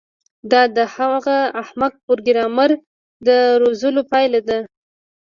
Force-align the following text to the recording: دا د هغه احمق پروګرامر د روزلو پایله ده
دا 0.51 0.61
د 0.77 0.77
هغه 0.95 1.37
احمق 1.61 1.93
پروګرامر 2.05 2.69
د 3.25 3.27
روزلو 3.61 4.01
پایله 4.11 4.39
ده 4.49 4.57